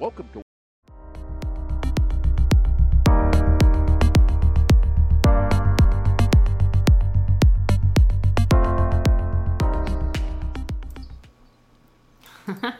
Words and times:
Welcome 0.00 0.28
to 0.32 0.42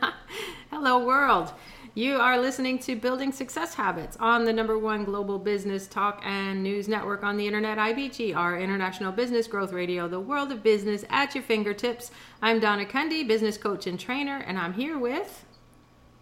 Hello, 0.71 1.05
world. 1.05 1.53
You 1.95 2.19
are 2.19 2.39
listening 2.39 2.79
to 2.81 2.95
Building 2.95 3.33
Success 3.33 3.75
Habits 3.75 4.17
on 4.21 4.45
the 4.45 4.53
number 4.53 4.79
one 4.79 5.05
global 5.05 5.41
business 5.41 5.89
talk 5.89 6.23
and 6.25 6.63
news 6.63 6.87
network 6.87 7.25
on 7.25 7.37
the 7.37 7.49
internet, 7.49 7.79
IBGR 7.79 8.63
International 8.63 9.11
Business 9.11 9.49
Growth 9.49 9.73
Radio, 9.73 10.07
the 10.07 10.21
world 10.21 10.53
of 10.53 10.63
business 10.63 11.05
at 11.11 11.35
your 11.35 11.43
fingertips. 11.43 12.13
I'm 12.41 12.61
Donna 12.61 12.85
Kunde, 12.85 13.27
business 13.27 13.59
coach 13.59 13.89
and 13.89 13.99
trainer, 13.99 14.45
and 14.47 14.57
I'm 14.57 14.75
here 14.75 14.97
with 14.97 15.45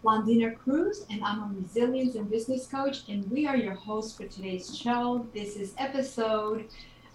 Londina 0.03 0.55
Cruz, 0.55 1.05
and 1.09 1.23
I'm 1.23 1.39
a 1.41 1.53
resilience 1.59 2.15
and 2.15 2.29
business 2.29 2.67
coach, 2.67 3.09
and 3.09 3.29
we 3.31 3.47
are 3.47 3.57
your 3.57 3.73
hosts 3.73 4.15
for 4.15 4.25
today's 4.27 4.77
show. 4.77 5.27
This 5.33 5.55
is 5.55 5.73
episode 5.77 6.67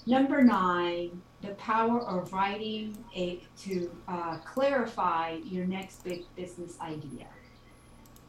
number 0.06 0.42
nine 0.42 1.22
the 1.42 1.54
power 1.54 2.00
of 2.00 2.32
writing 2.32 2.96
a, 3.16 3.40
to 3.58 3.90
uh, 4.08 4.38
clarify 4.38 5.38
your 5.44 5.64
next 5.64 6.04
big 6.04 6.24
business 6.36 6.78
idea. 6.80 7.26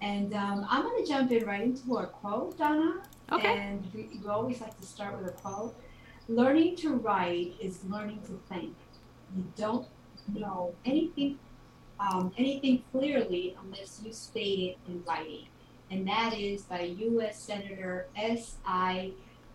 And 0.02 0.34
um, 0.34 0.66
I'm 0.70 0.82
going 0.84 1.04
to 1.04 1.10
jump 1.10 1.32
in 1.32 1.46
right 1.46 1.62
into 1.62 1.96
our 1.96 2.08
quote, 2.08 2.58
Donna. 2.58 3.04
Okay. 3.32 3.56
And 3.56 3.88
we, 3.94 4.20
we 4.22 4.28
always 4.28 4.62
like 4.62 4.78
to 4.80 4.86
start 4.86 5.18
with 5.18 5.30
a 5.30 5.34
quote. 5.34 5.76
Learning 6.28 6.76
to 6.78 6.96
write 6.96 7.54
is 7.60 7.84
learning 7.86 8.22
to 8.26 8.40
think. 8.50 8.76
You 9.36 9.46
don't 9.56 9.88
know 10.34 10.74
anything 10.86 11.38
um, 12.04 12.32
anything 12.38 12.84
clearly 12.92 13.56
unless 13.64 14.02
you 14.04 14.12
state 14.12 14.60
it 14.60 14.92
in 14.92 15.04
writing. 15.08 15.48
And 15.92 16.08
that 16.08 16.34
is 16.38 16.64
by 16.64 16.82
U.S. 16.82 17.40
Senator 17.40 18.08
S.I. 18.16 19.12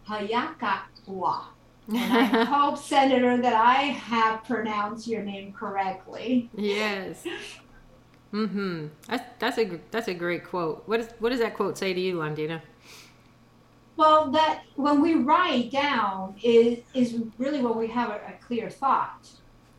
Hayakawa. 0.09 1.45
And 1.89 2.13
I 2.13 2.45
hope, 2.45 2.79
Senator, 2.79 3.37
that 3.39 3.55
I 3.55 3.83
have 3.83 4.45
pronounced 4.45 5.07
your 5.07 5.23
name 5.23 5.53
correctly. 5.53 6.51
Yes. 6.55 7.25
Mm-hmm. 8.33 8.89
That's 9.07 9.25
that's 9.39 9.59
a 9.59 9.81
that's 9.91 10.09
a 10.09 10.15
great 10.15 10.45
quote. 10.45 10.83
What 10.87 11.01
is 11.01 11.09
what 11.19 11.31
does 11.31 11.41
that 11.41 11.55
quote 11.55 11.79
say 11.79 11.95
to 11.95 12.01
you, 12.01 12.17
Londina? 12.17 12.61
Well, 13.97 14.31
that 14.33 14.63
when 14.77 15.01
we 15.01 15.15
write 15.15 15.73
down 15.73 16.37
is 16.43 16.81
is 16.95 17.19
really 17.39 17.63
when 17.63 17.77
we 17.77 17.89
have 17.89 18.11
a, 18.11 18.17
a 18.17 18.35
clear 18.47 18.69
thought. 18.69 19.29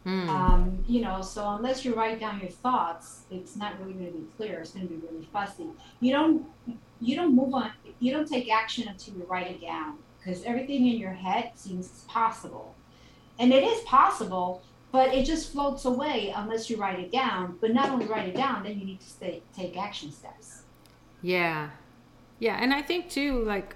Mm. 0.10 0.28
Um, 0.28 0.84
you 0.88 1.02
know, 1.02 1.22
so 1.22 1.48
unless 1.52 1.86
you 1.86 1.94
write 1.94 2.20
down 2.20 2.40
your 2.40 2.50
thoughts, 2.50 3.22
it's 3.30 3.56
not 3.56 3.80
really 3.80 3.94
going 3.94 4.08
to 4.08 4.18
be 4.18 4.28
clear. 4.38 4.60
It's 4.60 4.72
going 4.72 4.88
to 4.88 4.94
be 4.94 5.06
really 5.06 5.28
fussy. 5.32 5.68
You 6.00 6.12
don't 6.12 6.46
you 7.00 7.16
don't 7.16 7.36
move 7.36 7.54
on. 7.54 7.72
You 8.00 8.12
don't 8.14 8.28
take 8.28 8.52
action 8.52 8.88
until 8.88 9.14
you 9.16 9.26
write 9.26 9.48
it 9.48 9.62
down 9.62 9.98
because 10.18 10.44
everything 10.44 10.88
in 10.88 10.98
your 10.98 11.12
head 11.14 11.52
seems 11.54 12.06
possible, 12.08 12.74
and 13.38 13.54
it 13.54 13.64
is 13.64 13.82
possible, 13.84 14.64
but 14.92 15.14
it 15.14 15.26
just 15.26 15.52
floats 15.52 15.86
away 15.86 16.34
unless 16.36 16.72
you 16.72 16.78
write 16.78 17.00
it 17.00 17.12
down. 17.12 17.60
But 17.62 17.76
not 17.76 17.92
only 17.92 18.08
write 18.08 18.30
it 18.30 18.36
down, 18.36 18.64
then 18.64 18.80
you 18.80 18.86
need 18.86 19.02
to 19.02 19.10
stay, 19.10 19.44
take 19.56 19.78
action 19.78 20.12
steps. 20.12 20.64
Yeah. 21.22 21.70
Yeah, 22.40 22.58
and 22.60 22.74
I 22.74 22.82
think 22.82 23.10
too 23.12 23.44
like 23.44 23.76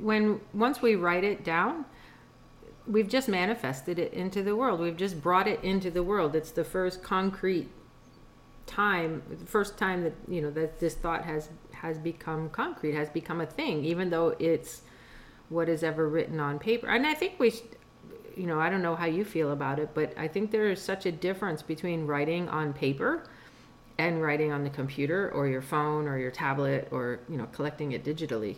when 0.00 0.40
once 0.54 0.82
we 0.82 0.96
write 0.96 1.22
it 1.22 1.44
down, 1.44 1.84
we've 2.86 3.08
just 3.08 3.28
manifested 3.28 3.98
it 3.98 4.12
into 4.12 4.42
the 4.42 4.56
world. 4.56 4.80
We've 4.80 4.96
just 4.96 5.22
brought 5.22 5.46
it 5.48 5.62
into 5.62 5.90
the 5.90 6.02
world. 6.02 6.34
It's 6.34 6.50
the 6.50 6.64
first 6.64 7.02
concrete 7.02 7.68
time, 8.66 9.22
the 9.28 9.46
first 9.46 9.76
time 9.78 10.02
that, 10.04 10.14
you 10.28 10.40
know, 10.40 10.50
that 10.50 10.80
this 10.80 10.94
thought 10.94 11.24
has 11.24 11.48
has 11.72 11.98
become 11.98 12.48
concrete, 12.50 12.94
has 12.94 13.08
become 13.10 13.40
a 13.40 13.46
thing, 13.46 13.84
even 13.84 14.10
though 14.10 14.34
it's 14.38 14.82
what 15.48 15.68
is 15.68 15.82
ever 15.82 16.08
written 16.08 16.38
on 16.40 16.58
paper. 16.58 16.86
And 16.88 17.06
I 17.06 17.14
think 17.14 17.34
we 17.38 17.50
sh- 17.50 17.62
you 18.36 18.46
know, 18.46 18.58
I 18.60 18.70
don't 18.70 18.82
know 18.82 18.94
how 18.96 19.06
you 19.06 19.24
feel 19.24 19.52
about 19.52 19.78
it, 19.78 19.90
but 19.94 20.16
I 20.16 20.26
think 20.26 20.50
there 20.52 20.70
is 20.70 20.80
such 20.80 21.04
a 21.06 21.12
difference 21.12 21.60
between 21.60 22.06
writing 22.06 22.48
on 22.48 22.72
paper 22.72 23.24
and 23.98 24.22
writing 24.22 24.50
on 24.52 24.64
the 24.64 24.70
computer 24.70 25.30
or 25.32 25.46
your 25.48 25.60
phone 25.60 26.08
or 26.08 26.18
your 26.18 26.30
tablet 26.30 26.88
or 26.90 27.20
you 27.28 27.36
know 27.36 27.46
collecting 27.52 27.92
it 27.92 28.04
digitally. 28.04 28.56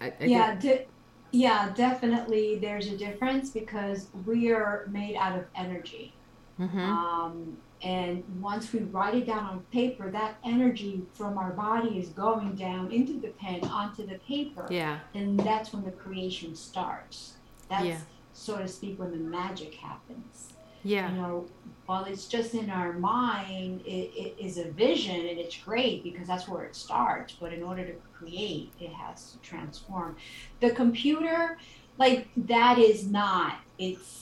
I, 0.00 0.06
I 0.20 0.24
yeah, 0.24 0.50
think- 0.50 0.60
de- 0.60 0.86
yeah, 1.32 1.70
definitely. 1.74 2.58
There's 2.58 2.86
a 2.88 2.96
difference 2.96 3.50
because 3.50 4.08
we 4.26 4.50
are 4.52 4.86
made 4.90 5.16
out 5.16 5.38
of 5.38 5.44
energy. 5.54 6.12
Mhm. 6.58 6.76
Um, 6.78 7.56
and 7.82 8.22
once 8.42 8.72
we 8.72 8.80
write 8.80 9.14
it 9.14 9.26
down 9.26 9.44
on 9.44 9.60
paper, 9.72 10.10
that 10.10 10.36
energy 10.44 11.02
from 11.14 11.38
our 11.38 11.52
body 11.52 11.98
is 11.98 12.10
going 12.10 12.54
down 12.54 12.92
into 12.92 13.18
the 13.18 13.28
pen 13.28 13.64
onto 13.64 14.06
the 14.06 14.16
paper. 14.18 14.66
yeah, 14.70 14.98
And 15.14 15.40
that's 15.40 15.72
when 15.72 15.84
the 15.84 15.90
creation 15.92 16.54
starts. 16.54 17.36
That's, 17.68 17.84
Yeah. 17.86 18.00
so 18.34 18.58
to 18.58 18.68
speak, 18.68 18.98
when 18.98 19.10
the 19.12 19.16
magic 19.16 19.74
happens. 19.76 20.52
Yeah, 20.82 21.10
You 21.10 21.20
know, 21.20 21.46
while 21.86 22.04
it's 22.04 22.26
just 22.26 22.54
in 22.54 22.70
our 22.70 22.92
mind, 22.92 23.82
it, 23.84 24.12
it 24.14 24.34
is 24.38 24.58
a 24.58 24.70
vision 24.70 25.16
and 25.16 25.38
it's 25.38 25.56
great 25.56 26.02
because 26.02 26.26
that's 26.26 26.48
where 26.48 26.62
it 26.64 26.76
starts. 26.76 27.34
But 27.38 27.52
in 27.52 27.62
order 27.62 27.84
to 27.84 27.94
create, 28.14 28.72
it 28.80 28.92
has 28.92 29.32
to 29.32 29.38
transform. 29.38 30.16
The 30.60 30.70
computer, 30.70 31.58
like, 31.98 32.28
that 32.36 32.78
is 32.78 33.08
not, 33.08 33.56
it's 33.78 34.20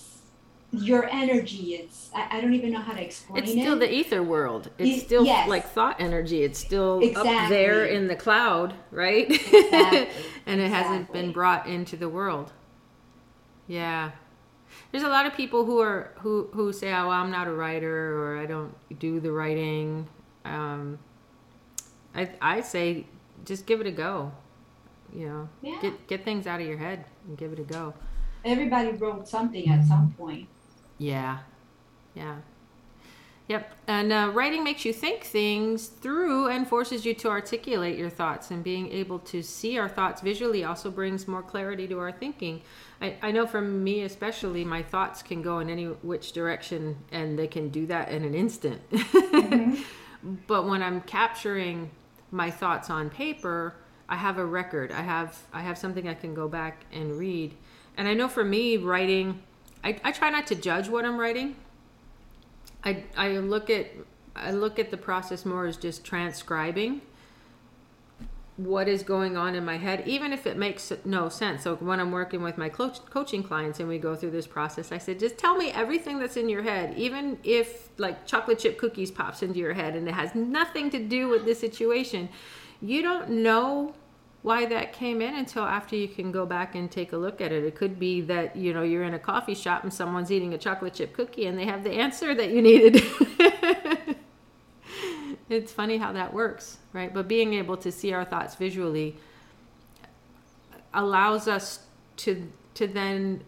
your 0.72 1.08
energy. 1.10 1.74
It's, 1.74 2.10
I, 2.14 2.38
I 2.38 2.40
don't 2.40 2.54
even 2.54 2.72
know 2.72 2.80
how 2.80 2.92
to 2.92 3.02
explain 3.02 3.42
it. 3.42 3.48
it's 3.48 3.56
it. 3.56 3.60
still 3.60 3.78
the 3.78 3.92
ether 3.92 4.22
world. 4.22 4.70
It's 4.78 5.02
still 5.02 5.24
yes. 5.24 5.48
like 5.48 5.68
thought 5.70 5.96
energy. 6.00 6.42
It's 6.42 6.58
still 6.58 7.02
up 7.16 7.48
there 7.48 7.86
in 7.86 8.08
the 8.08 8.16
cloud, 8.16 8.74
right? 8.90 9.30
Exactly, 9.30 10.08
and 10.46 10.60
it 10.60 10.70
hasn't 10.70 11.12
been 11.12 11.32
brought 11.32 11.66
into 11.66 11.96
the 11.96 12.08
world. 12.08 12.52
Yeah. 13.66 14.12
There's 14.90 15.04
a 15.04 15.08
lot 15.08 15.26
of 15.26 15.34
people 15.34 15.64
who 15.64 15.80
are 15.80 16.12
who 16.18 16.48
who 16.52 16.72
say, 16.72 16.92
"Oh, 16.92 17.10
I'm 17.10 17.30
not 17.30 17.46
a 17.46 17.52
writer," 17.52 18.16
or 18.18 18.38
"I 18.38 18.46
don't 18.46 18.74
do 18.98 19.20
the 19.20 19.30
writing." 19.32 20.06
Um, 20.44 20.98
I 22.14 22.30
I 22.40 22.60
say, 22.62 23.06
just 23.44 23.66
give 23.66 23.80
it 23.80 23.86
a 23.86 23.90
go. 23.92 24.32
You 25.12 25.26
know, 25.28 25.48
Yeah. 25.62 25.78
get 25.80 26.06
get 26.06 26.24
things 26.24 26.46
out 26.46 26.60
of 26.60 26.66
your 26.66 26.78
head 26.78 27.04
and 27.26 27.36
give 27.36 27.52
it 27.52 27.58
a 27.58 27.64
go. 27.64 27.94
Everybody 28.44 28.92
wrote 28.92 29.28
something 29.28 29.68
at 29.68 29.84
some 29.84 30.12
point. 30.12 30.48
Yeah. 30.98 31.38
Yeah. 32.14 32.36
Yep. 33.48 33.72
And 33.86 34.12
uh, 34.12 34.30
writing 34.34 34.62
makes 34.62 34.84
you 34.84 34.92
think 34.92 35.24
things 35.24 35.86
through 35.86 36.48
and 36.48 36.68
forces 36.68 37.06
you 37.06 37.14
to 37.14 37.28
articulate 37.28 37.98
your 37.98 38.10
thoughts. 38.10 38.50
And 38.50 38.62
being 38.62 38.92
able 38.92 39.18
to 39.20 39.42
see 39.42 39.78
our 39.78 39.88
thoughts 39.88 40.20
visually 40.20 40.64
also 40.64 40.90
brings 40.90 41.26
more 41.26 41.42
clarity 41.42 41.88
to 41.88 41.98
our 41.98 42.12
thinking. 42.12 42.60
I, 43.00 43.16
I 43.22 43.30
know 43.30 43.46
for 43.46 43.62
me, 43.62 44.02
especially, 44.02 44.64
my 44.66 44.82
thoughts 44.82 45.22
can 45.22 45.40
go 45.40 45.60
in 45.60 45.70
any 45.70 45.86
which 45.86 46.32
direction 46.32 46.96
and 47.10 47.38
they 47.38 47.46
can 47.46 47.70
do 47.70 47.86
that 47.86 48.10
in 48.10 48.22
an 48.22 48.34
instant. 48.34 48.82
but 50.46 50.66
when 50.66 50.82
I'm 50.82 51.00
capturing 51.00 51.90
my 52.30 52.50
thoughts 52.50 52.90
on 52.90 53.08
paper, 53.08 53.74
I 54.10 54.16
have 54.16 54.36
a 54.36 54.44
record. 54.44 54.92
I 54.92 55.00
have 55.00 55.38
I 55.54 55.62
have 55.62 55.78
something 55.78 56.06
I 56.06 56.14
can 56.14 56.34
go 56.34 56.48
back 56.48 56.84
and 56.92 57.18
read. 57.18 57.54
And 57.96 58.06
I 58.06 58.12
know 58.12 58.28
for 58.28 58.44
me, 58.44 58.76
writing, 58.76 59.42
I, 59.82 59.98
I 60.04 60.12
try 60.12 60.28
not 60.28 60.46
to 60.48 60.54
judge 60.54 60.88
what 60.88 61.06
I'm 61.06 61.18
writing. 61.18 61.56
I 62.88 63.04
I 63.16 63.38
look 63.38 63.70
at 63.70 63.86
I 64.34 64.52
look 64.52 64.78
at 64.78 64.90
the 64.90 64.96
process 64.96 65.44
more 65.44 65.66
as 65.66 65.76
just 65.76 66.04
transcribing 66.04 67.02
what 68.56 68.88
is 68.88 69.04
going 69.04 69.36
on 69.36 69.54
in 69.54 69.64
my 69.64 69.76
head, 69.76 70.02
even 70.04 70.32
if 70.32 70.44
it 70.44 70.56
makes 70.56 70.92
no 71.04 71.28
sense. 71.28 71.62
So 71.62 71.76
when 71.76 72.00
I'm 72.00 72.10
working 72.10 72.42
with 72.42 72.58
my 72.58 72.68
coach, 72.68 72.98
coaching 73.08 73.44
clients 73.44 73.78
and 73.78 73.88
we 73.88 73.98
go 73.98 74.16
through 74.16 74.32
this 74.32 74.48
process, 74.48 74.90
I 74.90 74.98
said, 74.98 75.20
just 75.20 75.38
tell 75.38 75.56
me 75.56 75.70
everything 75.70 76.18
that's 76.18 76.36
in 76.36 76.48
your 76.48 76.62
head, 76.62 76.94
even 76.96 77.38
if 77.44 77.88
like 77.98 78.26
chocolate 78.26 78.58
chip 78.58 78.76
cookies 78.76 79.12
pops 79.12 79.42
into 79.42 79.60
your 79.60 79.74
head 79.74 79.94
and 79.94 80.08
it 80.08 80.14
has 80.14 80.34
nothing 80.34 80.90
to 80.90 80.98
do 80.98 81.28
with 81.28 81.44
this 81.44 81.60
situation. 81.60 82.28
You 82.82 83.00
don't 83.02 83.30
know 83.30 83.94
why 84.48 84.64
that 84.64 84.94
came 84.94 85.20
in 85.20 85.34
until 85.34 85.62
after 85.62 85.94
you 85.94 86.08
can 86.08 86.32
go 86.32 86.46
back 86.46 86.74
and 86.74 86.90
take 86.90 87.12
a 87.12 87.16
look 87.18 87.42
at 87.42 87.52
it. 87.52 87.64
It 87.64 87.74
could 87.74 87.98
be 87.98 88.22
that, 88.22 88.56
you 88.56 88.72
know, 88.72 88.82
you're 88.82 89.04
in 89.04 89.12
a 89.12 89.18
coffee 89.18 89.54
shop 89.54 89.82
and 89.82 89.92
someone's 89.92 90.32
eating 90.32 90.54
a 90.54 90.58
chocolate 90.58 90.94
chip 90.94 91.12
cookie 91.12 91.44
and 91.44 91.58
they 91.58 91.66
have 91.66 91.84
the 91.84 91.90
answer 91.90 92.34
that 92.34 92.48
you 92.48 92.62
needed. 92.62 92.94
it's 95.50 95.70
funny 95.70 95.98
how 95.98 96.14
that 96.14 96.32
works, 96.32 96.78
right? 96.94 97.12
But 97.12 97.28
being 97.28 97.52
able 97.52 97.76
to 97.76 97.92
see 97.92 98.14
our 98.14 98.24
thoughts 98.24 98.54
visually 98.54 99.18
allows 100.94 101.46
us 101.46 101.80
to 102.16 102.50
to 102.72 102.86
then 102.86 103.42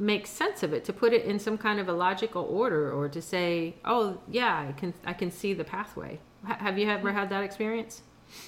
make 0.00 0.26
sense 0.26 0.64
of 0.64 0.72
it, 0.72 0.84
to 0.86 0.92
put 0.92 1.12
it 1.12 1.26
in 1.26 1.38
some 1.38 1.58
kind 1.58 1.78
of 1.78 1.88
a 1.88 1.92
logical 1.92 2.42
order 2.42 2.90
or 2.90 3.08
to 3.08 3.22
say, 3.22 3.76
"Oh, 3.84 4.18
yeah, 4.28 4.66
I 4.68 4.72
can 4.72 4.94
I 5.06 5.12
can 5.12 5.30
see 5.30 5.54
the 5.54 5.62
pathway." 5.62 6.18
Have 6.44 6.76
you 6.76 6.88
ever 6.90 7.12
had 7.12 7.28
that 7.30 7.44
experience? 7.44 8.02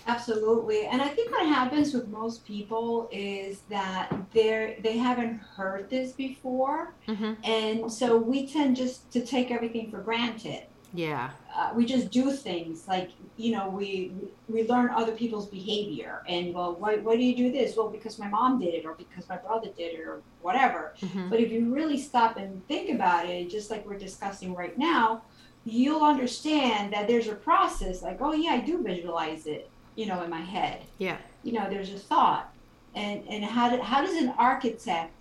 Absolutely. 0.07 0.87
And 0.87 1.01
I 1.03 1.09
think 1.09 1.31
what 1.31 1.47
happens 1.47 1.93
with 1.95 2.09
most 2.09 2.45
people 2.47 3.09
is 3.13 3.61
that 3.69 4.13
they're 4.33 4.77
they 4.83 4.97
haven't 4.99 5.39
heard 5.39 5.89
this 5.91 6.13
before. 6.13 6.95
Mm-hmm. 7.09 7.33
And 7.45 7.93
so 7.93 8.17
we 8.17 8.47
tend 8.47 8.77
just 8.77 9.11
to 9.13 9.25
take 9.25 9.51
everything 9.51 9.91
for 9.91 9.99
granted. 9.99 10.65
Yeah. 10.95 11.31
Uh, 11.57 11.71
we 11.75 11.87
just 11.87 12.11
do 12.11 12.31
things 12.33 12.87
like 12.87 13.11
you 13.39 13.53
know 13.53 13.69
we 13.71 14.13
we 14.47 14.69
learn 14.69 14.91
other 14.91 15.13
people's 15.13 15.47
behavior 15.49 16.23
and 16.29 16.53
well 16.53 16.75
why, 16.79 16.97
why 16.97 17.17
do 17.17 17.23
you 17.23 17.35
do 17.35 17.51
this 17.51 17.77
well 17.77 17.89
because 17.89 18.19
my 18.19 18.29
mom 18.29 18.61
did 18.61 18.75
it 18.75 18.85
or 18.85 18.93
because 18.95 19.27
my 19.27 19.37
brother 19.37 19.69
did 19.75 19.95
it 19.95 20.01
or 20.01 20.21
whatever 20.43 20.93
Mhm. 21.01 21.31
but 21.31 21.41
if 21.41 21.51
you 21.51 21.73
really 21.75 21.99
stop 21.99 22.37
and 22.37 22.67
think 22.69 22.91
about 22.91 23.25
it 23.27 23.49
just 23.49 23.71
like 23.71 23.87
we're 23.87 23.97
discussing 23.99 24.55
right 24.55 24.77
now 24.77 25.23
you'll 25.65 26.03
understand 26.05 26.93
that 26.93 27.09
there's 27.09 27.27
a 27.29 27.35
process 27.35 28.03
like 28.03 28.19
oh 28.21 28.35
yeah 28.35 28.51
i 28.51 28.61
do 28.61 28.83
visualize 28.83 29.47
it 29.47 29.71
you 29.95 30.07
know 30.07 30.23
in 30.23 30.31
my 30.31 30.41
head. 30.41 30.83
Yeah. 30.99 31.19
you 31.43 31.53
know 31.53 31.69
there's 31.69 31.93
a 31.93 31.99
thought. 31.99 32.53
And 32.95 33.27
and 33.29 33.45
how, 33.45 33.71
do, 33.71 33.81
how 33.83 34.03
does 34.03 34.17
an 34.17 34.35
architect 34.37 35.13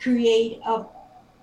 create 0.00 0.60
a, 0.64 0.84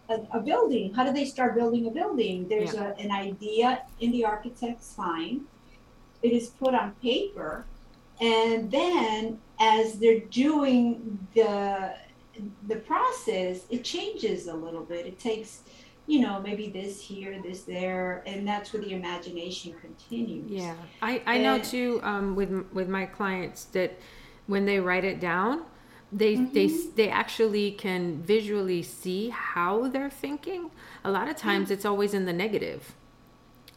a, 0.10 0.20
a 0.32 0.40
building? 0.40 0.94
How 0.94 1.04
do 1.04 1.12
they 1.12 1.26
start 1.26 1.56
building 1.56 1.88
a 1.88 1.92
building? 1.92 2.48
There's 2.48 2.74
a, 2.74 2.96
an 2.98 3.12
idea 3.12 3.84
in 4.00 4.12
the 4.12 4.26
architect's 4.26 4.98
mind. 4.98 5.42
It 6.22 6.32
is 6.32 6.50
put 6.50 6.74
on 6.74 6.94
paper. 7.02 7.66
And 8.22 8.72
then 8.72 9.40
as 9.60 10.00
they're 10.00 10.20
doing 10.20 11.28
the 11.36 11.94
the 12.68 12.78
process 12.78 13.62
it 13.70 13.84
changes 13.84 14.48
a 14.48 14.54
little 14.54 14.84
bit. 14.84 15.06
It 15.06 15.20
takes 15.20 15.62
you 16.06 16.20
know 16.20 16.42
maybe 16.42 16.70
this 16.70 17.00
here 17.02 17.42
this 17.42 17.62
there 17.64 18.24
and 18.26 18.46
that's 18.48 18.74
where 18.74 18.82
the 18.82 18.92
imagination 18.92 19.74
continues 19.80 20.52
Yeah, 20.52 20.76
I, 21.02 21.22
I 21.26 21.38
know 21.38 21.60
too. 21.60 22.00
Um, 22.04 22.36
with 22.36 22.52
with 22.74 22.90
my 22.90 23.06
clients 23.06 23.66
that 23.66 23.98
when 24.48 24.66
they 24.66 24.80
write 24.80 25.06
it 25.06 25.20
down, 25.22 25.64
they 26.12 26.36
they 26.36 26.68
Mm-hmm. 26.68 26.96
they 26.96 27.10
actually 27.10 27.72
can 27.72 28.22
visually 28.22 28.84
see 28.84 29.30
how 29.30 29.88
they're 29.88 30.10
thinking. 30.10 30.72
A 31.04 31.12
lot 31.12 31.28
of 31.30 31.38
times, 31.38 31.72
it's 31.72 31.86
always 31.86 32.14
in 32.14 32.26
the 32.26 32.34
negative. 32.34 32.94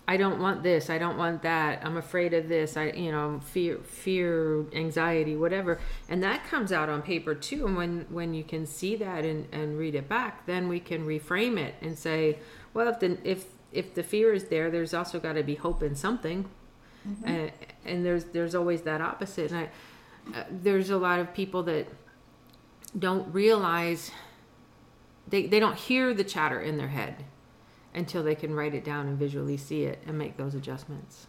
I 0.08 0.17
don't 0.17 0.41
want 0.41 0.62
this. 0.62 0.88
I 0.88 0.99
don't 0.99 1.17
want 1.17 1.43
that. 1.43 1.85
I'm 1.85 1.97
afraid 1.97 2.32
of 2.32 2.49
this. 2.49 2.76
I 2.76 2.91
you 2.91 3.11
know 3.11 3.41
fear 3.44 3.79
fear 3.79 4.64
anxiety 4.73 5.37
whatever, 5.37 5.81
and 6.08 6.23
that 6.23 6.44
comes 6.44 6.73
out 6.73 6.88
on 6.88 7.03
paper 7.03 7.35
too. 7.35 7.67
And 7.67 7.76
when 7.76 8.06
when 8.11 8.35
you 8.35 8.44
can 8.44 8.67
see 8.67 8.97
that 8.97 9.25
and 9.25 9.49
and 9.53 9.79
read 9.79 9.94
it 9.94 10.08
back, 10.08 10.47
then 10.47 10.69
we 10.69 10.81
can 10.81 11.06
reframe 11.06 11.58
it 11.58 11.75
and 11.82 11.99
say, 11.99 12.38
well, 12.73 12.88
if 12.88 13.00
the 13.00 13.19
if 13.25 13.47
if 13.73 13.94
the 13.94 14.03
fear 14.03 14.32
is 14.32 14.44
there, 14.44 14.70
there's 14.70 14.94
also 14.94 15.19
got 15.19 15.35
to 15.35 15.43
be 15.43 15.56
hope 15.56 15.82
in 15.82 15.94
something 15.97 16.49
and, 17.25 17.53
and 17.85 18.05
there's 18.05 18.25
there's 18.26 18.55
always 18.55 18.82
that 18.82 19.00
opposite 19.00 19.50
and 19.53 19.69
I, 20.35 20.38
uh, 20.38 20.44
there's 20.50 20.91
a 20.91 20.97
lot 20.97 21.20
of 21.20 21.32
people 21.35 21.62
that 21.64 21.87
don't 22.99 23.32
realize 23.32 24.11
they, 25.29 25.47
they 25.47 25.61
don't 25.61 25.76
hear 25.76 26.14
the 26.14 26.25
chatter 26.25 26.61
in 26.61 26.76
their 26.76 26.88
head 26.88 27.25
until 27.96 28.22
they 28.22 28.34
can 28.37 28.54
write 28.54 28.75
it 28.75 28.84
down 28.84 29.08
and 29.08 29.19
visually 29.19 29.56
see 29.56 29.82
it 29.84 29.98
and 30.06 30.16
make 30.16 30.37
those 30.37 30.54
adjustments 30.54 31.26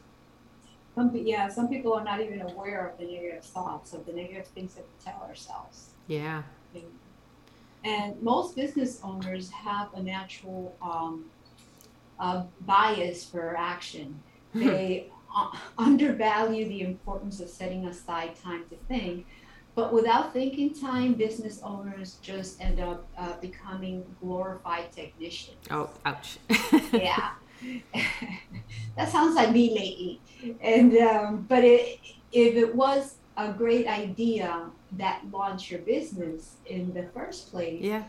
Some, 0.95 1.11
yeah, 1.15 1.47
some 1.47 1.67
people 1.69 1.93
are 1.93 2.03
not 2.03 2.19
even 2.21 2.41
aware 2.41 2.87
of 2.87 2.97
the 2.99 3.05
negative 3.05 3.43
thoughts, 3.43 3.93
of 3.93 4.05
the 4.05 4.13
negative 4.13 4.47
things 4.47 4.75
that 4.75 4.85
we 4.85 4.93
tell 5.03 5.21
ourselves. 5.27 5.91
yeah 6.07 6.43
And 7.83 8.21
most 8.21 8.55
business 8.55 8.99
owners 9.03 9.49
have 9.51 9.93
a 9.93 10.01
natural 10.03 10.75
um, 10.81 11.25
uh, 12.19 12.43
bias 12.61 13.23
for 13.23 13.55
action. 13.55 14.21
They 14.53 15.09
uh, 15.35 15.51
undervalue 15.77 16.67
the 16.67 16.81
importance 16.81 17.39
of 17.39 17.49
setting 17.49 17.85
aside 17.85 18.31
time 18.41 18.63
to 18.71 18.75
think. 18.87 19.25
But 19.77 19.93
without 19.93 20.33
thinking 20.33 20.73
time, 20.73 21.13
business 21.13 21.61
owners 21.63 22.17
just 22.23 22.59
end 22.59 22.79
up 22.79 23.07
uh, 23.15 23.33
becoming 23.39 24.03
glorified 24.19 24.91
technicians. 24.91 25.57
oh 25.69 25.91
ouch. 26.03 26.39
Yeah. 26.91 27.33
That 28.95 29.09
sounds 29.09 29.35
like 29.35 29.51
me 29.51 29.69
lately. 29.69 30.19
And 30.61 30.97
um, 30.97 31.45
but 31.47 31.63
it, 31.63 31.99
if 32.31 32.55
it 32.55 32.73
was 32.73 33.17
a 33.37 33.53
great 33.53 33.85
idea 33.85 34.65
that 34.93 35.21
launched 35.31 35.69
your 35.69 35.81
business 35.81 36.55
in 36.65 36.91
the 36.95 37.03
first 37.13 37.51
place 37.51 37.83
yeah. 37.83 38.03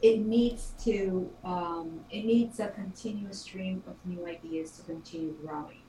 it 0.00 0.20
needs 0.20 0.72
to 0.84 1.28
um, 1.44 2.00
it 2.10 2.24
needs 2.24 2.58
a 2.58 2.68
continuous 2.68 3.40
stream 3.40 3.82
of 3.86 3.96
new 4.06 4.26
ideas 4.26 4.70
to 4.78 4.82
continue 4.84 5.34
growing. 5.44 5.82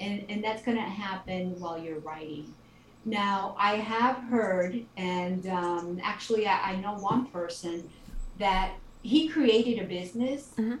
And 0.00 0.24
and 0.30 0.42
that's 0.42 0.62
going 0.62 0.78
to 0.78 0.90
happen 1.04 1.60
while 1.60 1.78
you're 1.78 2.00
writing 2.00 2.54
now 3.04 3.54
i 3.58 3.76
have 3.76 4.16
heard 4.24 4.84
and 4.96 5.46
um, 5.46 6.00
actually 6.02 6.46
I, 6.46 6.72
I 6.72 6.76
know 6.76 6.94
one 6.94 7.26
person 7.26 7.88
that 8.38 8.72
he 9.02 9.28
created 9.28 9.82
a 9.82 9.86
business 9.86 10.52
Mhm. 10.58 10.80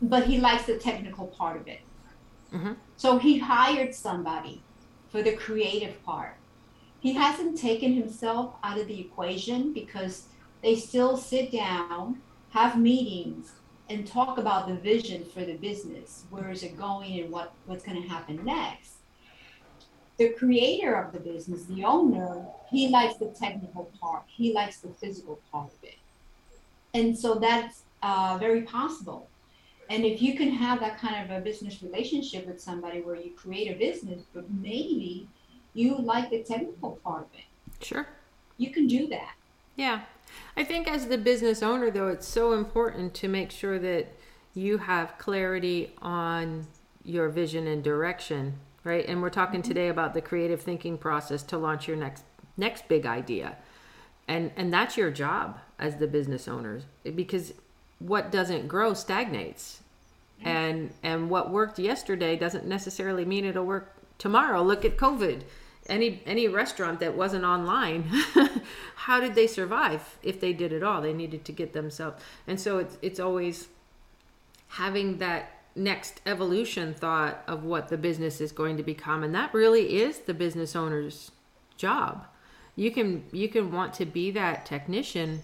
but 0.00 0.24
he 0.26 0.38
likes 0.38 0.64
the 0.64 0.78
technical 0.78 1.28
part 1.28 1.60
of 1.60 1.68
it 1.68 1.80
Mhm. 2.52 2.76
so 2.96 3.18
he 3.18 3.38
hired 3.38 3.94
somebody 3.94 4.64
for 5.10 5.22
the 5.22 5.34
creative 5.36 6.02
part 6.04 6.36
he 7.00 7.12
hasn't 7.14 7.58
taken 7.58 7.92
himself 7.94 8.54
out 8.62 8.78
of 8.78 8.86
the 8.86 9.00
equation 9.00 9.72
because 9.72 10.28
they 10.62 10.76
still 10.76 11.16
sit 11.16 11.50
down, 11.50 12.22
have 12.50 12.78
meetings, 12.78 13.54
and 13.88 14.06
talk 14.06 14.38
about 14.38 14.68
the 14.68 14.74
vision 14.76 15.24
for 15.24 15.44
the 15.44 15.54
business. 15.54 16.26
Where 16.30 16.52
is 16.52 16.62
it 16.62 16.78
going 16.78 17.18
and 17.18 17.32
what, 17.32 17.56
what's 17.66 17.82
going 17.84 18.00
to 18.00 18.08
happen 18.08 18.44
next? 18.44 18.98
The 20.18 20.30
creator 20.30 20.94
of 20.94 21.12
the 21.12 21.20
business, 21.20 21.64
the 21.64 21.84
owner, 21.84 22.44
he 22.70 22.88
likes 22.88 23.16
the 23.16 23.26
technical 23.28 23.90
part, 24.00 24.22
he 24.26 24.52
likes 24.52 24.78
the 24.78 24.88
physical 24.88 25.40
part 25.50 25.70
of 25.70 25.84
it. 25.84 25.98
And 26.94 27.18
so 27.18 27.36
that's 27.36 27.82
uh, 28.02 28.36
very 28.38 28.62
possible. 28.62 29.28
And 29.88 30.04
if 30.04 30.22
you 30.22 30.36
can 30.36 30.50
have 30.50 30.80
that 30.80 30.98
kind 30.98 31.24
of 31.24 31.36
a 31.36 31.40
business 31.40 31.82
relationship 31.82 32.46
with 32.46 32.60
somebody 32.60 33.00
where 33.00 33.16
you 33.16 33.30
create 33.36 33.74
a 33.74 33.78
business, 33.78 34.22
but 34.32 34.44
maybe 34.50 35.28
you 35.74 35.96
like 35.96 36.30
the 36.30 36.42
technical 36.42 36.92
part 37.02 37.22
of 37.22 37.28
it, 37.34 37.84
sure 37.84 38.06
you 38.58 38.70
can 38.70 38.86
do 38.86 39.06
that. 39.08 39.34
Yeah. 39.76 40.02
I 40.56 40.64
think 40.64 40.88
as 40.88 41.08
the 41.08 41.18
business 41.18 41.62
owner, 41.62 41.90
though, 41.90 42.08
it's 42.08 42.26
so 42.26 42.52
important 42.52 43.14
to 43.14 43.28
make 43.28 43.50
sure 43.50 43.78
that 43.78 44.06
you 44.54 44.78
have 44.78 45.18
clarity 45.18 45.92
on 46.00 46.66
your 47.04 47.28
vision 47.28 47.66
and 47.66 47.82
direction, 47.82 48.54
right? 48.84 49.06
And 49.06 49.22
we're 49.22 49.30
talking 49.30 49.62
today 49.62 49.88
about 49.88 50.14
the 50.14 50.20
creative 50.20 50.60
thinking 50.60 50.98
process 50.98 51.42
to 51.44 51.58
launch 51.58 51.88
your 51.88 51.96
next 51.96 52.24
next 52.56 52.88
big 52.88 53.06
idea. 53.06 53.56
And 54.28 54.52
and 54.56 54.72
that's 54.72 54.96
your 54.96 55.10
job 55.10 55.58
as 55.78 55.96
the 55.96 56.06
business 56.06 56.48
owners 56.48 56.84
because 57.14 57.54
what 57.98 58.30
doesn't 58.30 58.68
grow 58.68 58.94
stagnates. 58.94 59.80
And 60.44 60.92
and 61.02 61.30
what 61.30 61.50
worked 61.50 61.78
yesterday 61.78 62.36
doesn't 62.36 62.66
necessarily 62.66 63.24
mean 63.24 63.44
it'll 63.44 63.64
work 63.64 63.94
tomorrow. 64.18 64.62
Look 64.62 64.84
at 64.84 64.96
COVID 64.96 65.42
any 65.88 66.22
any 66.26 66.48
restaurant 66.48 67.00
that 67.00 67.16
wasn't 67.16 67.44
online 67.44 68.04
how 68.94 69.20
did 69.20 69.34
they 69.34 69.46
survive 69.46 70.16
if 70.22 70.40
they 70.40 70.52
did 70.52 70.72
it 70.72 70.82
all 70.82 71.00
they 71.00 71.12
needed 71.12 71.44
to 71.44 71.52
get 71.52 71.72
themselves 71.72 72.22
and 72.46 72.60
so 72.60 72.78
it's 72.78 72.98
it's 73.02 73.18
always 73.18 73.68
having 74.68 75.18
that 75.18 75.61
next 75.74 76.20
evolution 76.26 76.94
thought 76.94 77.42
of 77.46 77.64
what 77.64 77.88
the 77.88 77.98
business 77.98 78.40
is 78.40 78.52
going 78.52 78.76
to 78.76 78.82
become 78.82 79.22
and 79.22 79.34
that 79.34 79.52
really 79.54 79.96
is 79.96 80.20
the 80.20 80.34
business 80.34 80.76
owner's 80.76 81.30
job 81.76 82.26
you 82.76 82.90
can 82.90 83.24
you 83.32 83.48
can 83.48 83.72
want 83.72 83.92
to 83.94 84.04
be 84.04 84.30
that 84.30 84.66
technician 84.66 85.40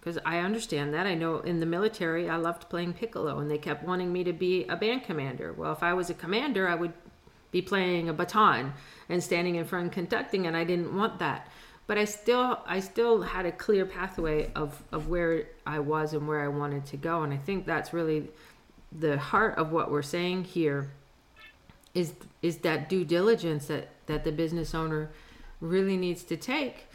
because 0.00 0.18
I 0.26 0.38
understand 0.38 0.92
that. 0.94 1.06
I 1.06 1.14
know 1.14 1.38
in 1.38 1.60
the 1.60 1.66
military, 1.66 2.28
I 2.28 2.34
loved 2.34 2.68
playing 2.68 2.94
piccolo, 2.94 3.38
and 3.38 3.48
they 3.48 3.56
kept 3.56 3.84
wanting 3.84 4.12
me 4.12 4.24
to 4.24 4.32
be 4.32 4.64
a 4.64 4.74
band 4.74 5.04
commander. 5.04 5.52
Well, 5.52 5.70
if 5.70 5.84
I 5.84 5.94
was 5.94 6.10
a 6.10 6.14
commander, 6.14 6.66
I 6.66 6.74
would 6.74 6.92
be 7.52 7.62
playing 7.62 8.08
a 8.08 8.12
baton 8.12 8.72
and 9.08 9.22
standing 9.22 9.54
in 9.54 9.64
front 9.64 9.92
conducting 9.92 10.46
and 10.46 10.56
I 10.56 10.64
didn't 10.64 10.96
want 10.96 11.20
that 11.20 11.46
but 11.86 11.98
I 11.98 12.06
still 12.06 12.58
I 12.66 12.80
still 12.80 13.22
had 13.22 13.46
a 13.46 13.52
clear 13.52 13.86
pathway 13.86 14.50
of 14.54 14.82
of 14.90 15.08
where 15.08 15.48
I 15.66 15.78
was 15.78 16.14
and 16.14 16.26
where 16.26 16.42
I 16.42 16.48
wanted 16.48 16.86
to 16.86 16.96
go 16.96 17.22
and 17.22 17.32
I 17.32 17.36
think 17.36 17.66
that's 17.66 17.92
really 17.92 18.30
the 18.98 19.18
heart 19.18 19.56
of 19.58 19.72
what 19.72 19.90
we're 19.90 20.02
saying 20.02 20.44
here 20.44 20.90
is 21.94 22.14
is 22.42 22.58
that 22.58 22.88
due 22.88 23.04
diligence 23.04 23.66
that 23.66 23.88
that 24.06 24.24
the 24.24 24.32
business 24.32 24.74
owner 24.74 25.10
really 25.60 25.96
needs 25.96 26.22
to 26.24 26.36
take 26.36 26.86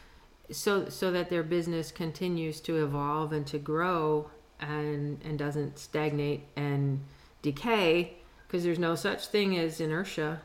so 0.51 0.89
so 0.89 1.11
that 1.11 1.29
their 1.29 1.43
business 1.43 1.91
continues 1.91 2.59
to 2.61 2.83
evolve 2.83 3.31
and 3.33 3.45
to 3.47 3.57
grow 3.57 4.29
and 4.59 5.21
and 5.23 5.37
doesn't 5.37 5.77
stagnate 5.79 6.41
and 6.55 6.99
decay 7.41 8.13
because 8.47 8.63
there's 8.63 8.79
no 8.79 8.95
such 8.95 9.27
thing 9.27 9.57
as 9.57 9.79
inertia 9.79 10.41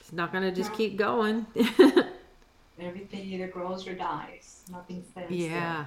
it's 0.00 0.12
not 0.12 0.32
going 0.32 0.42
to 0.44 0.50
just 0.52 0.70
No. 0.70 0.76
keep 0.76 0.96
going 0.96 1.46
Everything 2.80 3.24
either 3.32 3.48
grows 3.48 3.88
or 3.88 3.94
dies. 3.94 4.62
Nothing 4.70 5.02
stands 5.10 5.30
yeah 5.32 5.86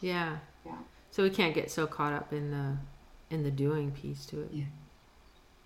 yeah 0.00 0.36
Yeah. 0.66 0.72
so 1.10 1.22
we 1.22 1.30
can't 1.30 1.54
get 1.54 1.70
so 1.70 1.86
caught 1.86 2.12
up 2.12 2.32
in 2.32 2.50
the 2.50 2.76
in 3.32 3.42
the 3.42 3.50
doing 3.50 3.90
piece 3.90 4.26
to 4.26 4.40
it 4.40 4.48
Yeah. 4.52 4.64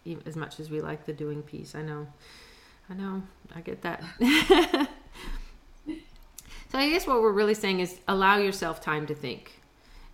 Even 0.04 0.22
as 0.26 0.36
much 0.36 0.60
as 0.60 0.70
we 0.70 0.80
like 0.80 1.04
the 1.04 1.12
doing 1.12 1.42
piece 1.42 1.74
i 1.74 1.82
know 1.82 2.06
i 2.88 2.94
know 2.94 3.22
i 3.54 3.60
get 3.60 3.82
that 3.82 4.02
so 5.86 6.78
i 6.78 6.88
guess 6.88 7.06
what 7.06 7.20
we're 7.20 7.32
really 7.32 7.54
saying 7.54 7.80
is 7.80 7.98
allow 8.06 8.38
yourself 8.38 8.80
time 8.80 9.06
to 9.06 9.14
think 9.14 9.60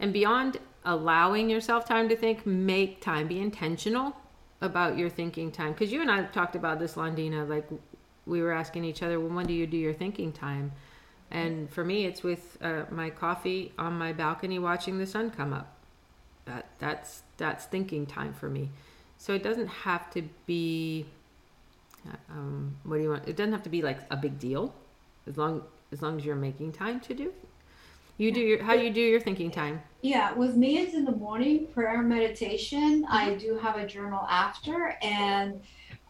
and 0.00 0.12
beyond 0.12 0.58
allowing 0.84 1.48
yourself 1.48 1.84
time 1.84 2.08
to 2.08 2.16
think 2.16 2.44
make 2.46 3.00
time 3.00 3.28
be 3.28 3.40
intentional 3.40 4.16
about 4.62 4.96
your 4.96 5.10
thinking 5.10 5.50
time 5.50 5.72
because 5.72 5.92
you 5.92 6.00
and 6.00 6.10
I 6.10 6.22
talked 6.24 6.56
about 6.56 6.78
this, 6.78 6.94
Londina. 6.94 7.46
Like 7.48 7.68
we 8.26 8.40
were 8.40 8.52
asking 8.52 8.84
each 8.84 9.02
other, 9.02 9.20
well, 9.20 9.34
when 9.34 9.46
do 9.46 9.52
you 9.52 9.66
do 9.66 9.76
your 9.76 9.92
thinking 9.92 10.32
time? 10.32 10.72
And 11.30 11.70
for 11.70 11.84
me, 11.84 12.06
it's 12.06 12.22
with 12.22 12.58
uh, 12.62 12.84
my 12.90 13.10
coffee 13.10 13.72
on 13.78 13.94
my 13.94 14.12
balcony, 14.12 14.58
watching 14.58 14.98
the 14.98 15.06
sun 15.06 15.30
come 15.30 15.52
up. 15.52 15.76
That 16.44 16.66
that's 16.78 17.22
that's 17.36 17.66
thinking 17.66 18.06
time 18.06 18.32
for 18.32 18.48
me. 18.48 18.70
So 19.18 19.32
it 19.34 19.42
doesn't 19.42 19.68
have 19.68 20.10
to 20.14 20.22
be. 20.46 21.06
uh, 22.08 22.16
Um, 22.30 22.76
what 22.84 22.96
do 22.96 23.02
you 23.02 23.10
want? 23.10 23.28
It 23.28 23.36
doesn't 23.36 23.52
have 23.52 23.62
to 23.62 23.70
be 23.70 23.82
like 23.82 24.00
a 24.10 24.16
big 24.16 24.38
deal, 24.38 24.74
as 25.26 25.36
long 25.36 25.62
as 25.92 26.02
long 26.02 26.18
as 26.18 26.24
you're 26.24 26.34
making 26.36 26.72
time 26.72 27.00
to 27.00 27.14
do. 27.14 27.32
You 28.18 28.30
do 28.32 28.40
your 28.40 28.62
how 28.62 28.74
do 28.76 28.82
you 28.82 28.92
do 28.92 29.00
your 29.00 29.20
thinking 29.20 29.50
time? 29.50 29.82
Yeah, 30.02 30.32
with 30.32 30.56
me, 30.56 30.78
it's 30.78 30.94
in 30.94 31.04
the 31.04 31.12
morning 31.16 31.66
prayer 31.72 32.02
meditation. 32.02 33.04
I 33.08 33.34
do 33.34 33.56
have 33.58 33.76
a 33.76 33.86
journal 33.86 34.26
after, 34.28 34.96
and 35.02 35.60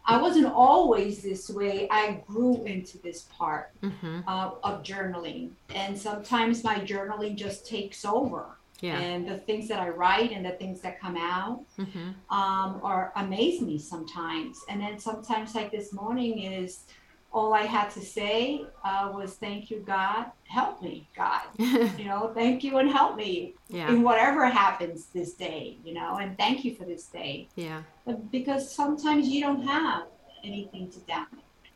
I 0.05 0.21
wasn't 0.21 0.47
always 0.47 1.21
this 1.23 1.49
way. 1.49 1.87
I 1.91 2.21
grew 2.27 2.63
into 2.65 2.97
this 2.97 3.21
part 3.37 3.69
Mm-hmm. 3.83 4.21
uh, 4.27 4.51
of 4.63 4.83
journaling, 4.83 5.51
and 5.73 5.97
sometimes 5.97 6.63
my 6.63 6.77
journaling 6.79 7.35
just 7.35 7.67
takes 7.67 8.03
over. 8.03 8.57
Yeah. 8.79 8.97
And 8.99 9.27
the 9.27 9.37
things 9.37 9.67
that 9.69 9.79
I 9.79 9.89
write 9.89 10.31
and 10.31 10.45
the 10.45 10.51
things 10.51 10.81
that 10.81 10.99
come 10.99 11.15
out 11.17 11.63
Mm-hmm. 11.79 12.09
um, 12.35 12.79
are 12.83 13.13
amaze 13.15 13.61
me 13.61 13.77
sometimes. 13.79 14.59
And 14.69 14.81
then 14.81 14.99
sometimes, 14.99 15.55
like 15.55 15.71
this 15.71 15.93
morning, 15.93 16.39
is 16.41 16.83
all 17.31 17.53
I 17.53 17.63
had 17.63 17.89
to 17.91 18.01
say 18.01 18.63
uh, 18.83 19.09
was 19.13 19.35
"Thank 19.35 19.71
you, 19.71 19.79
God. 19.79 20.25
Help 20.47 20.81
me, 20.81 21.07
God. 21.15 21.41
You 21.97 22.05
know, 22.05 22.31
thank 22.35 22.63
you 22.63 22.77
and 22.77 22.89
help 22.89 23.15
me 23.15 23.55
yeah. 23.69 23.89
in 23.89 24.03
whatever 24.03 24.45
happens 24.47 25.05
this 25.07 25.33
day. 25.33 25.77
You 25.83 25.93
know, 25.93 26.17
and 26.17 26.37
thank 26.37 26.63
you 26.65 26.75
for 26.75 26.83
this 26.85 27.05
day. 27.07 27.47
Yeah. 27.55 27.81
But 28.05 28.29
because 28.31 28.69
sometimes 28.71 29.27
you 29.29 29.39
don't 29.41 29.63
have 29.65 30.03
anything 30.43 30.91
to 30.91 30.99
damage. 31.01 31.29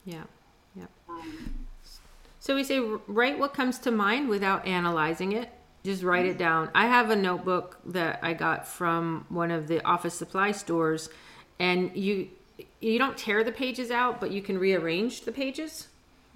Yeah. 0.06 0.24
Um, 1.10 1.66
So 2.40 2.54
we 2.56 2.64
say 2.64 2.80
write 3.08 3.40
what 3.40 3.54
comes 3.54 3.80
to 3.80 3.92
mind 3.92 4.30
without 4.30 4.66
analyzing 4.68 5.32
it. 5.32 5.50
Just 5.84 6.04
write 6.04 6.26
it 6.26 6.38
down. 6.38 6.70
I 6.76 6.88
have 6.88 7.10
a 7.10 7.16
notebook 7.16 7.80
that 7.86 8.20
I 8.22 8.34
got 8.34 8.68
from 8.68 9.26
one 9.30 9.52
of 9.52 9.68
the 9.68 9.84
office 9.86 10.14
supply 10.16 10.52
stores, 10.52 11.10
and 11.60 11.96
you 11.96 12.30
you 12.82 12.98
don't 13.00 13.18
tear 13.18 13.44
the 13.44 13.52
pages 13.52 13.92
out, 13.92 14.20
but 14.20 14.32
you 14.32 14.42
can 14.42 14.58
rearrange 14.58 15.22
the 15.22 15.32
pages. 15.32 15.88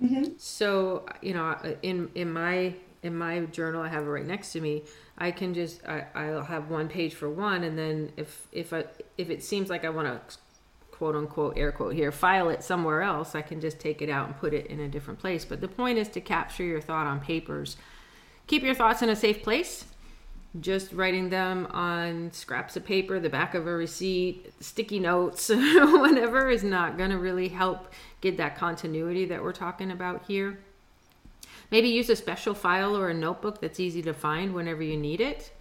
mhm. 0.01 0.39
So 0.39 1.05
you 1.21 1.33
know, 1.33 1.55
in 1.81 2.09
in 2.15 2.31
my 2.31 2.75
in 3.03 3.17
my 3.17 3.41
journal, 3.41 3.81
I 3.81 3.89
have 3.89 4.03
it 4.03 4.09
right 4.09 4.25
next 4.25 4.51
to 4.53 4.61
me. 4.61 4.83
I 5.17 5.31
can 5.31 5.53
just 5.53 5.85
I, 5.87 6.05
I'll 6.15 6.43
have 6.43 6.69
one 6.69 6.87
page 6.87 7.13
for 7.13 7.29
one, 7.29 7.63
and 7.63 7.77
then 7.77 8.11
if 8.17 8.47
if 8.51 8.73
I 8.73 8.85
if 9.17 9.29
it 9.29 9.43
seems 9.43 9.69
like 9.69 9.85
I 9.85 9.89
want 9.89 10.07
to 10.07 10.37
quote 10.91 11.15
unquote 11.15 11.57
air 11.57 11.71
quote 11.71 11.95
here 11.95 12.11
file 12.11 12.49
it 12.49 12.63
somewhere 12.63 13.01
else, 13.01 13.35
I 13.35 13.41
can 13.41 13.59
just 13.59 13.79
take 13.79 14.01
it 14.01 14.09
out 14.09 14.27
and 14.27 14.37
put 14.37 14.53
it 14.53 14.67
in 14.67 14.79
a 14.79 14.87
different 14.87 15.19
place. 15.19 15.45
But 15.45 15.61
the 15.61 15.67
point 15.67 15.97
is 15.97 16.07
to 16.09 16.21
capture 16.21 16.63
your 16.63 16.81
thought 16.81 17.07
on 17.07 17.19
papers. 17.19 17.77
Keep 18.51 18.63
your 18.63 18.75
thoughts 18.75 19.01
in 19.01 19.07
a 19.07 19.15
safe 19.15 19.43
place. 19.43 19.85
Just 20.59 20.91
writing 20.91 21.29
them 21.29 21.67
on 21.71 22.33
scraps 22.33 22.75
of 22.75 22.83
paper, 22.83 23.17
the 23.17 23.29
back 23.29 23.55
of 23.55 23.65
a 23.65 23.71
receipt, 23.71 24.51
sticky 24.59 24.99
notes, 24.99 25.47
whatever 25.55 26.49
is 26.49 26.61
not 26.61 26.97
going 26.97 27.11
to 27.11 27.17
really 27.17 27.47
help 27.47 27.93
get 28.19 28.35
that 28.35 28.57
continuity 28.57 29.23
that 29.23 29.41
we're 29.41 29.53
talking 29.53 29.89
about 29.89 30.25
here. 30.25 30.59
Maybe 31.71 31.87
use 31.87 32.09
a 32.09 32.15
special 32.17 32.53
file 32.53 32.97
or 32.97 33.07
a 33.07 33.13
notebook 33.13 33.61
that's 33.61 33.79
easy 33.79 34.01
to 34.01 34.13
find 34.13 34.53
whenever 34.53 34.83
you 34.83 34.97
need 34.97 35.21
it. 35.21 35.53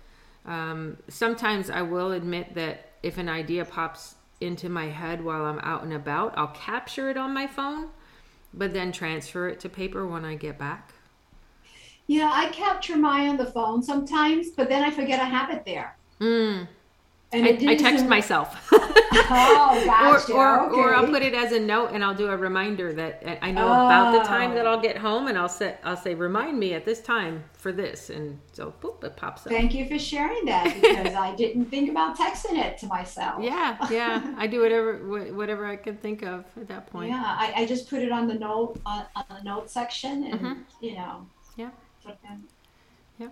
Um, 0.44 0.96
sometimes 1.06 1.70
I 1.70 1.82
will 1.82 2.10
admit 2.10 2.54
that 2.56 2.94
if 3.04 3.18
an 3.18 3.28
idea 3.28 3.64
pops 3.64 4.16
into 4.40 4.68
my 4.68 4.86
head 4.86 5.24
while 5.24 5.44
I'm 5.44 5.60
out 5.60 5.84
and 5.84 5.92
about, 5.92 6.36
I'll 6.36 6.48
capture 6.48 7.08
it 7.08 7.16
on 7.16 7.32
my 7.32 7.46
phone, 7.46 7.90
but 8.52 8.72
then 8.72 8.90
transfer 8.90 9.46
it 9.46 9.60
to 9.60 9.68
paper 9.68 10.04
when 10.08 10.24
I 10.24 10.34
get 10.34 10.58
back. 10.58 10.94
Yeah, 12.10 12.28
I 12.34 12.48
capture 12.48 12.96
mine 12.96 13.28
on 13.28 13.36
the 13.36 13.46
phone 13.46 13.84
sometimes, 13.84 14.50
but 14.50 14.68
then 14.68 14.82
I 14.82 14.90
forget 14.90 15.20
I 15.20 15.26
have 15.26 15.48
it 15.50 15.64
there. 15.64 15.96
Mm. 16.20 16.66
And 17.32 17.46
I, 17.46 17.50
I 17.72 17.76
text 17.76 18.04
myself. 18.06 18.48
Oh, 19.12 19.82
gotcha. 19.84 20.32
or, 20.32 20.60
or, 20.70 20.74
or 20.90 20.94
I'll 20.94 21.06
put 21.06 21.22
it 21.22 21.34
as 21.34 21.50
a 21.52 21.58
note 21.60 21.90
and 21.92 22.04
I'll 22.04 22.14
do 22.14 22.28
a 22.28 22.36
reminder 22.36 22.92
that 22.94 23.38
I 23.44 23.50
know 23.50 23.66
about 23.66 24.12
the 24.12 24.20
time 24.26 24.54
that 24.54 24.66
Oh. 24.66 24.70
I'll 24.70 24.80
get 24.80 24.96
home 24.96 25.26
and 25.28 25.36
I'll 25.36 25.48
set 25.48 25.80
I'll 25.84 25.96
say 25.96 26.14
remind 26.14 26.58
me 26.58 26.74
at 26.74 26.84
this 26.84 27.00
time 27.00 27.44
for 27.52 27.70
this 27.72 28.10
and 28.10 28.38
so 28.52 28.72
boop 28.80 29.02
it 29.04 29.16
pops 29.16 29.46
up. 29.46 29.52
Thank 29.52 29.74
you 29.74 29.86
for 29.88 29.98
sharing 29.98 30.44
that 30.46 30.74
because 30.80 31.14
I 31.14 31.34
didn't 31.34 31.66
think 31.66 31.90
about 31.90 32.16
texting 32.16 32.56
it 32.64 32.78
to 32.78 32.86
myself. 32.86 33.42
Yeah, 33.42 33.76
yeah. 33.90 34.34
I 34.38 34.46
do 34.46 34.60
whatever 34.60 34.96
wh- 34.98 35.36
whatever 35.36 35.66
I 35.66 35.76
can 35.76 35.96
think 35.96 36.22
of 36.22 36.44
at 36.56 36.68
that 36.68 36.86
point. 36.88 37.10
Yeah, 37.10 37.22
I, 37.24 37.52
I 37.62 37.66
just 37.66 37.88
put 37.90 38.00
it 38.02 38.12
on 38.12 38.26
the 38.28 38.34
note 38.34 38.80
on, 38.86 39.04
on 39.16 39.24
the 39.28 39.42
note 39.44 39.70
section, 39.70 40.24
and 40.24 40.40
Mhm. 40.40 40.56
you 40.80 40.94
know. 40.94 41.26
Yeah. 41.56 41.70
Yeah. 43.18 43.28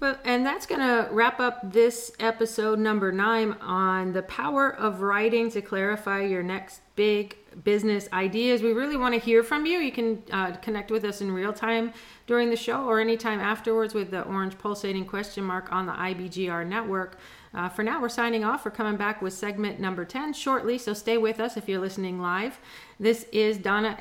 Well, 0.00 0.18
and 0.24 0.44
that's 0.44 0.66
going 0.66 0.80
to 0.80 1.08
wrap 1.12 1.38
up 1.38 1.60
this 1.62 2.10
episode 2.18 2.80
number 2.80 3.12
nine 3.12 3.52
on 3.60 4.12
the 4.12 4.22
power 4.22 4.74
of 4.74 5.00
writing 5.00 5.48
to 5.52 5.62
clarify 5.62 6.22
your 6.22 6.42
next 6.42 6.80
big 6.96 7.36
business 7.62 8.08
ideas. 8.12 8.62
We 8.62 8.72
really 8.72 8.96
want 8.96 9.14
to 9.14 9.20
hear 9.20 9.44
from 9.44 9.64
you. 9.64 9.78
You 9.78 9.92
can 9.92 10.22
uh, 10.32 10.52
connect 10.56 10.90
with 10.90 11.04
us 11.04 11.20
in 11.20 11.30
real 11.30 11.52
time 11.52 11.92
during 12.26 12.50
the 12.50 12.56
show 12.56 12.84
or 12.84 12.98
anytime 12.98 13.38
afterwards 13.38 13.94
with 13.94 14.10
the 14.10 14.22
orange 14.22 14.58
pulsating 14.58 15.04
question 15.04 15.44
mark 15.44 15.70
on 15.70 15.86
the 15.86 15.92
IBGR 15.92 16.66
network. 16.66 17.16
Uh, 17.54 17.68
for 17.68 17.82
now, 17.82 18.00
we're 18.00 18.08
signing 18.08 18.44
off. 18.44 18.64
We're 18.64 18.70
coming 18.70 18.96
back 18.96 19.20
with 19.20 19.34
segment 19.34 19.78
number 19.78 20.04
10 20.04 20.32
shortly, 20.32 20.78
so 20.78 20.94
stay 20.94 21.18
with 21.18 21.38
us 21.38 21.56
if 21.56 21.68
you're 21.68 21.80
listening 21.80 22.20
live. 22.20 22.58
This 22.98 23.26
is 23.30 23.58
Donna 23.58 23.88
and 23.88 23.98